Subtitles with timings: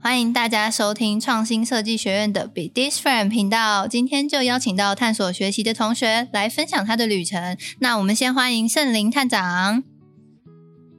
[0.00, 3.88] 欢迎大家收听创新设计学院的 Be This Friend 频道。
[3.88, 7.58] 今天就邀请到探索学习的同学来分享他的旅程。
[7.80, 9.82] 那我们先欢迎圣灵探长。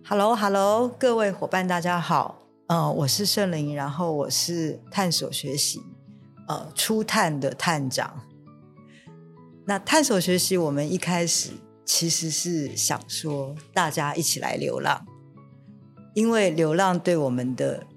[0.05, 2.43] Hello，Hello，各位伙伴，大家好。
[2.67, 5.81] 呃，我是圣灵，然后我是探索学习，
[6.49, 8.21] 呃，初探的探长。
[9.65, 11.51] 那探索学习，我们一开始
[11.85, 15.05] 其实是想说，大家一起来流浪，
[16.13, 17.87] 因为流浪对我们的。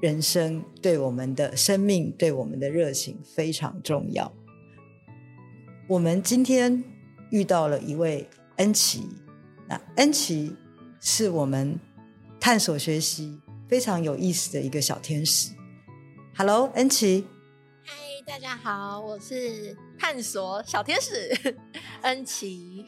[0.00, 4.32] 人生对我们的生命、对我们的热情非常重要。
[5.86, 6.82] 我们今天
[7.30, 8.26] 遇到了一位
[8.56, 9.06] 恩琪，
[9.68, 10.56] 那恩琪
[11.00, 11.78] 是我们
[12.40, 15.52] 探索学习非常有意思的一个小天使。
[16.34, 17.26] Hello，恩琪。
[17.84, 21.54] 嗨，大家好，我是探索小天使
[22.00, 22.86] 恩琪。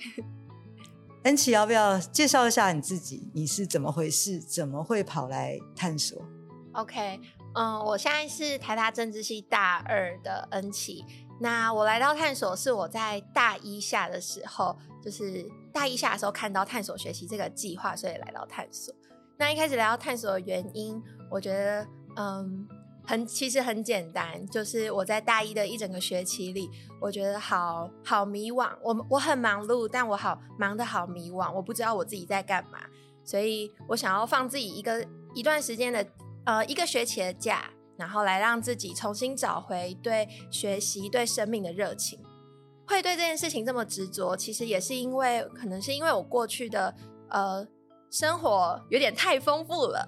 [1.25, 3.31] 恩琪，要不要介绍一下你自己？
[3.35, 4.39] 你是怎么回事？
[4.41, 6.25] 怎么会跑来探索
[6.73, 7.21] ？OK，
[7.55, 11.05] 嗯，我现在是台大政治系大二的恩琪。
[11.41, 18.95] 那我来到探索是我在大一下的时候，就是大一下的时候看到探索学习这个计划，所以来到探索。
[19.37, 22.69] 那一开始来到探索的原因，我觉得，嗯，
[23.05, 26.71] 很其实很简单，就是我在大一的一整个学期里，
[27.01, 28.71] 我觉得好好迷惘。
[28.81, 32.79] 我我很忙碌，但我好忙的好迷惘，我不知道我自己在干嘛，
[33.25, 36.07] 所以我想要放自己一个一段时间的。
[36.45, 42.21] 呃，一个学期的假，然后来让自己重新找回对学习、对生命的热情。
[42.87, 46.95] 会对这件事情这么执着，其实也是因为，可能是因为我过去的
[47.31, 47.67] 呃
[48.11, 50.07] 生活有点太丰富了。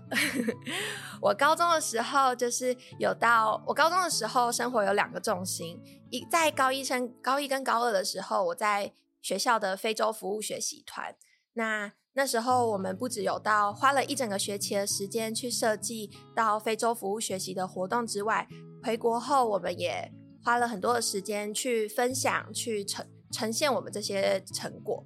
[1.23, 11.15] 我高中的时候就是有到，我高中的时候生活有两个重心，一在高一升高一跟高二的时候，我在学校的非洲服务学习团。
[11.55, 18.47] 那那时候我们不只有到花了一整个学期的时间去设计到非洲服务学习的活动之外，
[18.85, 20.13] 回国后我们也
[20.45, 25.05] 花了很多的时间去分享、去呈呈现我们这些成果。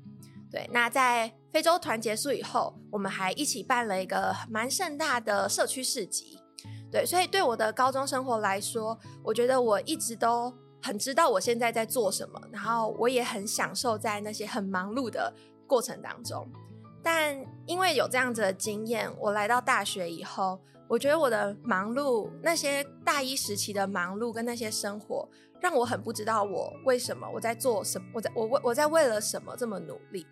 [0.50, 6.38] 对，那在非洲团结束以后，我们还一起办了一个蛮盛大的社区市集。
[6.92, 10.52] 对，所以对我的高中生活来说，我觉得我一直都
[10.82, 15.32] 很知道我现在在做什么，然后我也很享受在那些很忙碌的
[15.66, 16.46] 过程当中。
[17.10, 25.26] 但因为有这样子的经验，我来到大学以后，我觉得我的忙碌，那些大一时期的忙碌跟那些生活，
[25.58, 30.26] 让我很不知道我为什么我在做什么，我在我为我在为了什么这么努力，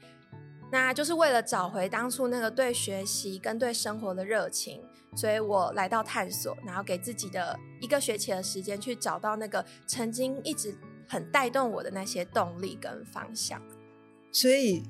[0.70, 4.82] 那就是为了找回当初那个对学习跟对生活的热情，
[5.16, 10.76] 所以我来到探索，然后给自己的一个学期的时间去找到那个曾经一直
[11.08, 13.62] 很带动我的那些动力跟方向，
[14.30, 14.82] 所以。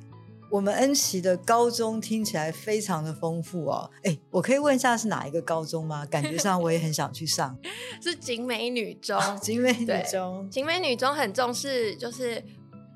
[0.49, 6.07] 我们恩琪的高中听起来非常的丰富哦，哎，我可以问一下是哪一个高中吗？
[6.07, 7.59] 感觉上我也很想去上。
[8.01, 12.43] 是景美女中，啊、景美女中，景美女中很重视就是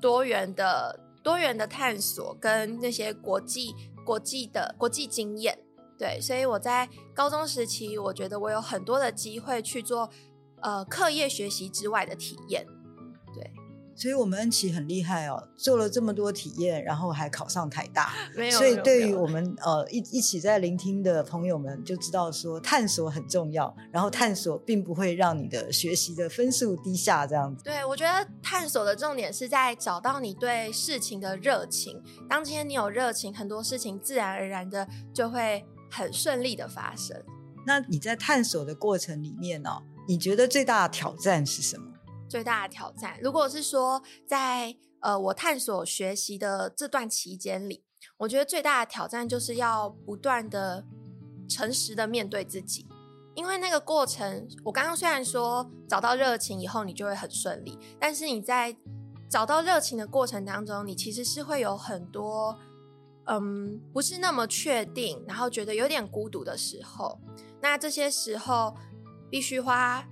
[0.01, 3.75] 多元的多元的探索跟那些国际
[4.05, 5.59] 国际的国际经验。
[5.97, 10.09] 对，所以我在高中时期，我觉得我有很多的机会去做
[10.61, 12.65] 呃课业学习之外的体验。
[14.01, 18.11] 所以，我们恩琪很厉害哦，做了这么多体验，然后还考上台大。
[18.35, 18.57] 没有。
[18.57, 23.71] 所以，对于我们呃一一起在聆听的朋友们，就知道说探索很重要。
[23.91, 27.63] 然后，探索并不会让你的学习的分数低下，这样子。
[27.63, 32.01] 对，我觉得探索的重点是在找到你对事情的热情。
[32.27, 37.15] 当今天你有热情，很多事情自然而然的就会很顺利的发生。
[37.67, 41.90] 那你在探索的过程里面呢、哦，你觉得最大的挑战是什么？
[42.31, 47.83] 最大的挑战，如果是说在呃我探索学习的这段期间里，
[48.15, 50.85] 我觉得最大的挑战就是要不断的
[51.49, 52.87] 诚实的面对自己，
[53.35, 58.73] 因为那个过程，我刚刚虽然说找到热情以后你就会很顺利，但是你在
[59.29, 62.57] 找到热情的过程当中，你其实是会有很多
[63.25, 67.19] 嗯不是那么确定，然后觉得有点孤独的时候，
[67.61, 68.73] 那这些时候
[69.29, 70.07] 必须花。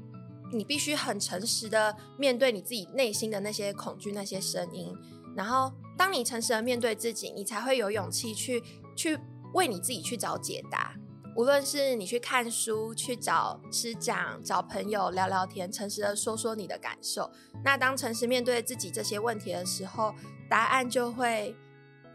[0.52, 4.96] 你必须很诚实的面对你自己内心的那些恐惧、那些声音，
[5.36, 8.64] 然后当你诚实的面对自己，你才会有勇气去
[8.96, 9.18] 去
[9.54, 10.96] 为你自己去找解答。
[11.36, 17.30] 无论是你去看书、去找师长、找朋友聊聊天，诚实的说说你的感受。
[17.64, 20.14] 那当诚实面对自己这些问题的时候，
[20.50, 21.56] 答案就会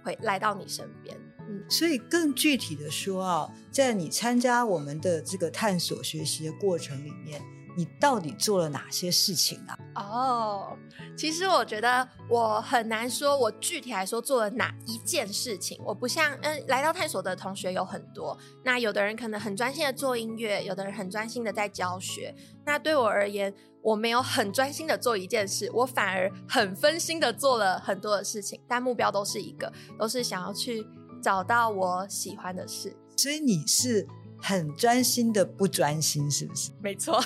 [0.03, 1.17] 会来到你身边。
[1.49, 7.41] 嗯，所以更具体的说啊，在你参加我们的这个探索学习的过程里面。
[7.77, 9.79] 你到底做了哪些事情啊？
[9.97, 10.77] 哦，
[11.17, 15.81] 其实我觉得我很难说，我具体来说做了哪一件事情。
[15.85, 22.35] 我不像嗯，来到探索的同学有很多，那有的人可能很专心的做音乐，有的人很专心的在教学。
[22.65, 30.87] 那对我而言，我没有很专心的做一件事，我反而很分心的做了很多的事情，但目标都是一个，都是想要去
[31.23, 32.97] 找到我喜欢的事。
[33.17, 34.07] 所以你是
[34.47, 36.71] 很专心的不专心，是不是？
[36.83, 37.19] 没错。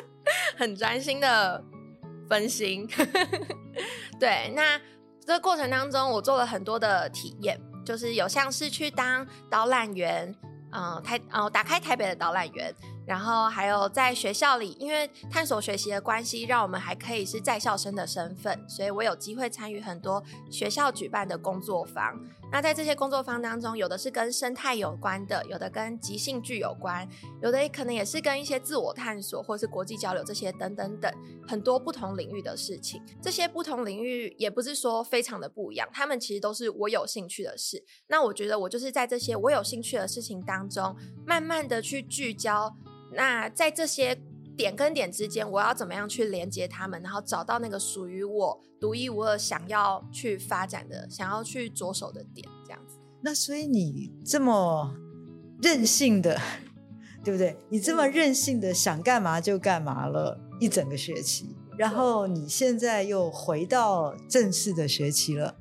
[0.54, 1.64] 很专心的
[2.28, 2.86] 分心，
[4.20, 4.52] 对。
[4.54, 4.78] 那
[5.24, 10.34] 这个过程当中，我做了很多的体验，就是有像是去当导览员，
[10.72, 12.74] 嗯、台，哦，打开台北的导览员。
[13.06, 22.20] 然后还有在学校里，因为探索学习的关系，让我们还可以是在校生的身份，所以我有机会参与很多学校举办的工作坊。
[22.50, 27.06] 那在这些工作坊当中，有的是跟生态有关的，有的跟即兴剧有关，
[27.42, 31.12] 有的可能也是跟一些自我探索或是国际交流这些等等等
[31.46, 33.02] 很多不同领域的事情。
[33.22, 37.84] 这些不同领域也不是说非常的不一样，他们其实都是我有兴趣的事。
[38.06, 40.96] 那我觉得我就是在这些我有兴趣的事情当中，
[41.26, 42.74] 慢慢的去聚焦。
[43.12, 44.14] 那在这些
[44.58, 52.98] 点跟点之间，我要怎么样去连接他们，然后找到那个属于我独一无二想要去发展的、想要去着手的点，这样子。
[53.22, 54.92] 那所以你这么
[55.62, 56.36] 任性的，
[57.22, 57.56] 对不对？
[57.68, 65.54] 你这么任性的想干嘛就干嘛了一整个学期，然后你现在又回到正式的学期了，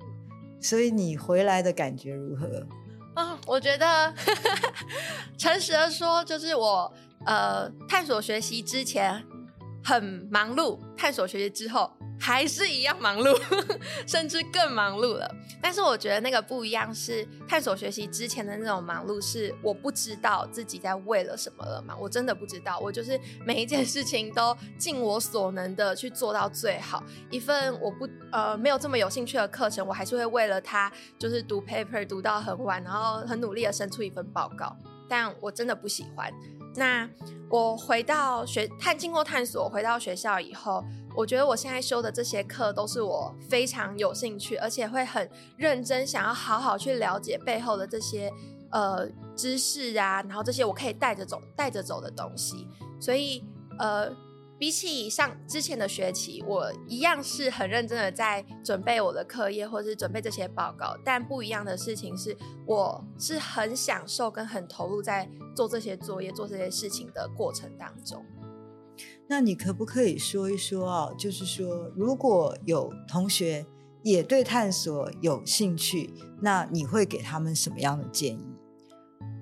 [0.60, 2.68] 所以你回来的感觉如何？
[3.14, 4.14] 啊、哦，我觉得
[5.38, 6.92] 诚实的说，就是我。
[7.28, 9.24] 呃，探索学习之前
[9.84, 13.38] 很忙碌，探索学习之后还是一样忙碌，
[14.08, 15.30] 甚至更忙碌了。
[15.62, 22.80] 但是我觉得那个不一样是探索学习之前的那种忙碌，是我不知道自己在为了什么了嘛，我真的不知道。
[22.80, 27.04] 我就是每一件事情都尽我所能的去做到最好。
[27.30, 30.90] 一份我不呃没有这么有兴趣的课程，我还是会为了它
[31.20, 34.74] 就是读 paper 读到很晚，然后很努力的生出一份报告。
[35.10, 36.32] 但我真的不喜欢。
[36.78, 37.10] 那
[37.50, 40.86] 我回到学探经过探索回到学校以后，
[41.16, 45.28] 我觉得我现在修的这些课都是我非常有兴趣，而且会很
[45.58, 48.32] 认真想要好好去了解背后的这些
[48.72, 52.68] 呃知识啊，然后这些我可以带着走带着走的东西，
[53.02, 53.44] 所以
[53.80, 54.16] 呃。
[54.60, 60.98] 比起上之前的学期，我一样是很认真的在准备我的课业，或是准备这些报告。
[61.06, 68.26] 但不一样的事情是，我是很享受跟很投入在做这些作业、做这些事情的过程当中。
[69.28, 71.10] 那你可不可以说一说啊？
[71.20, 73.64] 就是说，如果有同学
[74.02, 76.12] 也对探索有兴趣，
[76.42, 78.48] 那你会给他们什么样的建议？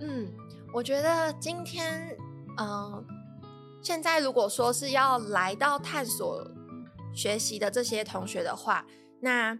[0.01, 0.33] 嗯，
[0.73, 2.17] 我觉得今天，
[2.57, 3.05] 嗯、呃。
[3.85, 6.43] 现在如果说是要来到探索
[7.13, 8.83] 学习的这些同学的话，
[9.21, 9.55] 那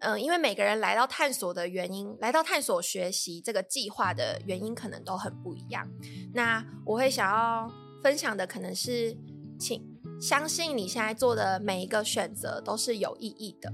[0.00, 5.88] 嗯、因为每个人来到探索的原因，来到探索学习这个计划的原因可能都很不一样。
[6.34, 7.66] 那我会想要
[8.02, 9.16] 分享的可能是，
[9.58, 9.82] 请
[10.20, 13.72] 相信你现在做的每一个选择都是有意义的。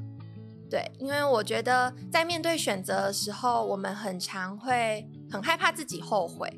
[0.71, 6.49] 对，因为我觉得在面对选择的时候，我们很常会很害怕自己后悔。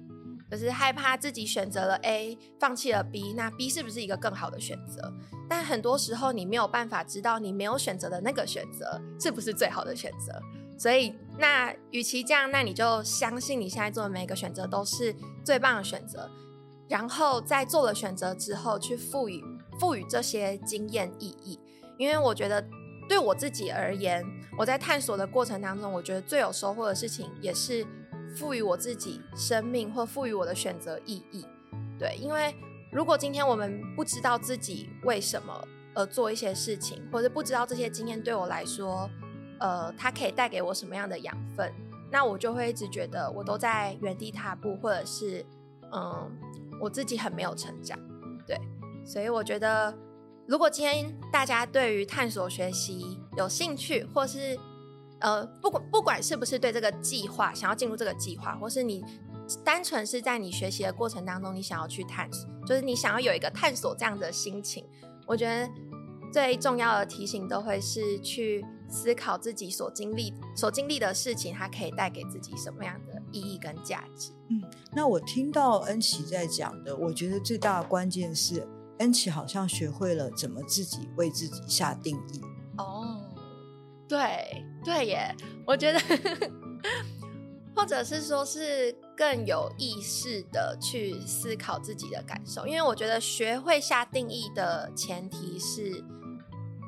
[0.50, 5.12] 可是害怕自己选择了 A，放弃了 B，那 B 是不是一个更好的选择？
[5.48, 10.42] 但很多时候你没有办法知道你没有选择的那个选择是不是最好的选择。
[10.76, 15.14] 所以，那与其这样，那你就相信你现在做的每一个选择都是
[15.44, 16.28] 最棒的选择。
[16.88, 19.44] 然后在做了选择之后，去赋予
[19.78, 21.60] 赋予这些经验意义。
[21.98, 22.66] 因为我觉得
[23.08, 24.24] 对我自己而言，
[24.58, 27.86] 我在探索的过程当中，我觉得最有收获的事情也是。
[28.36, 31.44] 赋予我自己生命，或赋予我的选择意义，
[31.98, 32.54] 对，因为
[32.90, 39.08] 如果今天我们不知道自己为什么而做一些事情，或者不知道这些经验对我来说，
[39.58, 41.72] 呃，它可以带给我什么样的养分，
[42.10, 45.44] 那我就会一直觉得我都在原地踏步，或者是，
[45.92, 46.30] 嗯，
[46.80, 47.98] 我自己很没有成长，
[48.46, 48.58] 对，
[49.04, 49.92] 所以我觉得，
[50.46, 54.58] 如果今天大家对于探索学习有兴趣，或是
[55.20, 59.04] 呃，不管不管是不是对这个计划想要进入这个计划，或是你
[59.64, 64.84] 单纯是在你学习的过程当中，你想要去探索，就是你想要有一个探索这样的心情，
[65.26, 65.68] 我觉得
[66.32, 74.30] 最重要的提醒都会是去思考自己所经历所经历的事情，它可以带给自己什么样的意义跟价值。
[74.48, 74.62] 嗯，
[74.92, 78.66] 那我听到恩琪在讲的，我觉得最大的关键是
[78.98, 82.40] 恩琪好像学会了怎么自己为自己下定义。
[84.10, 84.66] 对。
[84.82, 85.36] 对耶，
[85.66, 86.00] 我觉得，
[87.76, 96.02] 或者是说，是更有意识的去思考自己的感受，因为我觉得学会下定义的前提是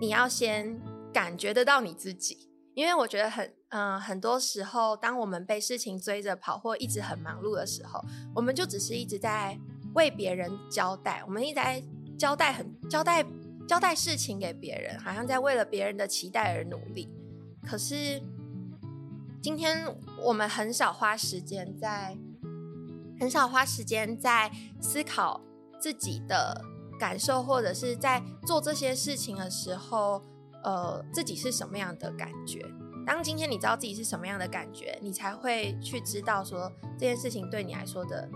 [0.00, 0.80] 你要先
[1.12, 2.48] 感觉得到你自己。
[2.74, 8.02] 因为我觉得很，嗯、很多时候，当我们被事情追着跑，或一直很忙碌的时候，
[8.34, 9.58] 我们就只是一直在
[9.94, 11.84] 为别人交代，我们一直在
[12.18, 13.22] 交代很交代
[13.68, 17.08] 交代事情给别人，好像在为了别人的期待而努力。
[17.62, 18.22] 可是
[19.40, 19.86] 今天
[20.22, 22.16] 我们很少花时间在，
[23.18, 24.50] 很少花时间在
[24.80, 25.40] 思考
[25.80, 26.64] 自己的
[26.98, 30.22] 感受，或者是在做这些事情的时候。
[30.64, 32.64] 呃，自己是什么样的感觉？
[33.04, 38.30] 当今天你知道自己是什么样的感觉，你才会去知道说这件事情对你来说的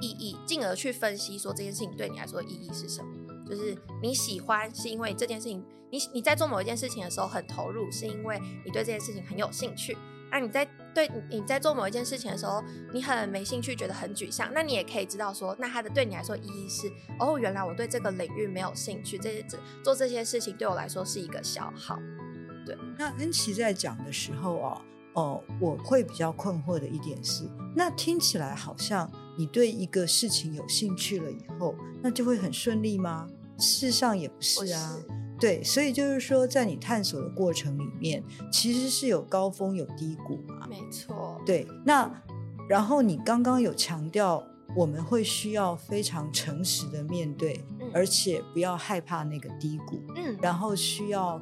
[0.00, 3.10] 意义，进而去分析说这件事情对你来说意义是什么。
[3.48, 9.96] 就是你喜欢是因为这件事情，你你在做某一件事情的时候很投入，是因为你对这件事情很有兴趣。
[10.30, 12.62] 那你在对你在做某一件事情的时候，
[12.92, 16.86] 你很没兴趣，觉得很沮丧，那你也可以知道说，那它的对你来说意义是，
[17.18, 19.46] 哦，原来我对这个领域没有兴趣，这些
[19.82, 21.98] 做这些事情对我来说是一个消耗。
[22.66, 24.82] 对，那恩琪在讲的时候哦，
[25.14, 33.26] 哦，我会比较困惑的一点是，那听起来好像你对一个事情有兴趣了以后，那就会很顺利吗？
[33.58, 34.96] 事实上也不是啊。
[35.40, 40.66] 对，所以就是说，在你探索的过程里面，其实是有高峰有低谷嘛。
[40.68, 41.40] 没错。
[41.46, 42.10] 对，那
[42.68, 50.02] 然后你刚刚有强调，我们会需要非常诚实的面对，嗯、而且不要害怕那个低谷。
[50.16, 50.36] 嗯。
[50.42, 51.40] 然后需要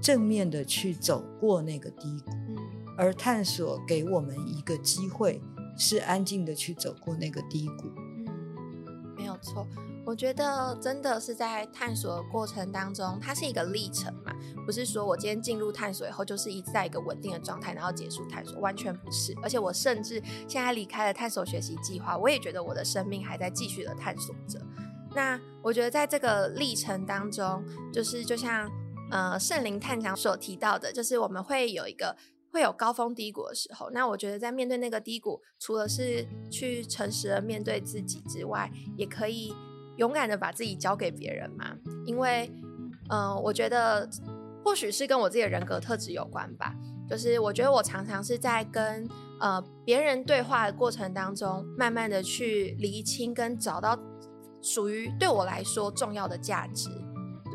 [0.00, 2.30] 正面的去走过那个低谷。
[2.48, 2.56] 嗯。
[2.96, 5.42] 而探索给我们一个机会，
[5.76, 7.92] 是安静的去走过那个低谷。
[8.16, 9.68] 嗯，没有错。
[10.06, 14.32] 我觉得真的是在探索的过程当中，它是一个历程嘛，
[14.64, 19.34] 不是说我今天进入探索以后就是一直在一个稳定的状态，然后结束探索，完全不是。
[19.42, 24.64] 而且我甚至现在离开了探索学习计划，我也觉得我的生命还在继续的探索着。
[25.12, 28.70] 那我觉得在这个历程当中，就是就像
[29.10, 32.16] 呃圣灵探长所提到的，就是我们会有一个
[32.52, 33.90] 会有高峰低谷的时候。
[33.90, 39.52] 那我觉得在面对那个低谷，除了是去诚实的面对自己之外，也可以。
[39.96, 42.50] 勇敢的把自己交给别人嘛，因为，
[43.08, 44.08] 嗯、我觉得
[44.64, 46.74] 或许是跟我自己的人格特质有关吧。
[47.08, 49.08] 就是我觉得我常常是在跟
[49.40, 53.96] 呃别人对话的过程当中，慢慢的去厘清跟找到
[54.60, 56.90] 属于对我来说重要的价值。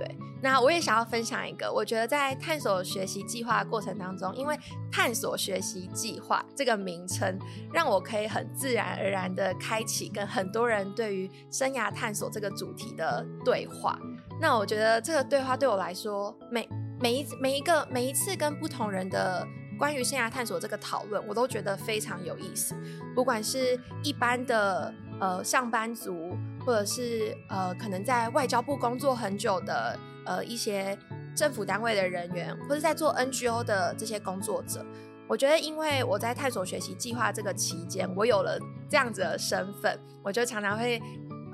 [0.02, 4.60] 对，那我也想要分享一个，我觉得在探索学习计划的过程当中，因为
[4.92, 7.38] 探索学习计划这个名称，
[7.72, 13.96] 让我可以很自然而然的开启跟很多人对于生涯探索这个主题的对话。
[14.40, 16.68] 那我觉得这个对话对我来说，每
[17.00, 22.76] 每一每一个每一次跟不同人的关于生涯探索这个讨论，我都觉得非常有意思。
[23.14, 24.92] 不管是一般的
[25.22, 26.36] 呃上班族。
[26.64, 29.98] 或者是呃，可能在外交部工作很久的
[30.28, 30.96] 呃一些
[31.36, 34.86] 政府单位的人员，或者在做 NGO 的这些工作者，
[35.28, 41.02] 我觉得，因为我在探索学习计划这个期间，我有了这样子的身份，我就常常会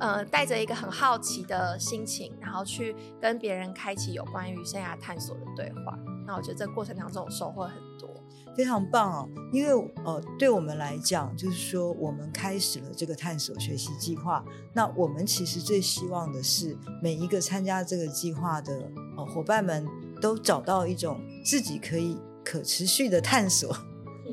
[0.01, 5.97] 呃带着一个很好奇的心情，然后去跟别人开启有关于生涯探索的对话。
[6.25, 8.16] 那我觉得这过程当中收获很多。
[8.57, 14.43] 非常棒哦，因为呃，对我们来讲，就是说我们开始了这个探索学习计划。
[14.73, 19.87] 那我们其实最希望的是，每一个参加这个计划的呃伙伴们
[20.19, 23.77] 都找到一种自己可以可持续的探索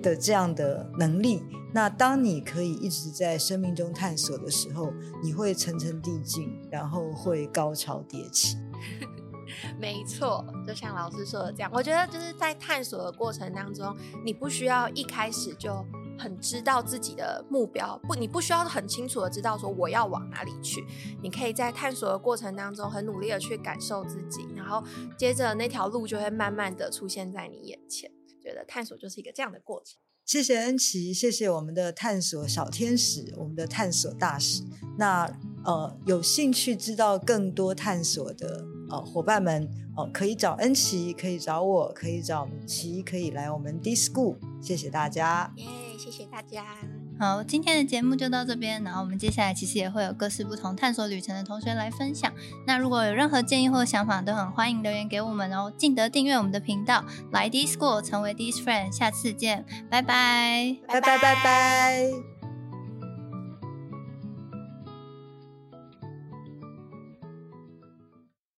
[0.03, 1.43] 的这样的能力。
[1.75, 4.91] 那当你可以一直在生命中探索的时候，
[5.23, 8.57] 你会层层递进，然后会高潮迭起。
[9.79, 15.85] 没错，就像老师说的这样，我觉得就是在探索的过程当中，你不需要一开始就
[16.19, 20.85] 很知道自己的目标，不，你不需要很清楚的知道说我要往哪里去。
[21.23, 24.83] 你可以在探索的过程当中很努力的去感受自己，然后
[25.17, 28.11] 接着那条路就会慢慢的出现在你眼前。
[28.43, 29.99] 觉得探索就是一个这样的过程。
[30.27, 34.63] 谢谢恩琪，谢谢我们的探索小天使，我们的探索大使。
[34.99, 35.25] 那
[35.65, 38.63] 呃，有兴趣知道更多探索的
[38.95, 44.37] 呃伙伴们，呃，可以找恩琪，可以找我，可以找米奇，可以来我们 D-School。
[44.61, 46.65] 谢谢大家，耶，yeah, 谢谢大家。
[47.19, 48.83] 好，今天的节目就到这边。
[48.83, 52.33] 然后我们接下来其实也会有各式不同探索旅程的同学来分享。
[52.67, 55.73] 那如果有任何建议或想法，都很欢迎留言给我们哦。
[55.77, 58.91] 记得订阅我们的频道，来 D-School 成为 D-Friend。
[58.91, 62.34] 下次见，拜拜，拜拜拜拜。